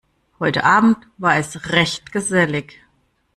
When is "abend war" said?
0.63-1.35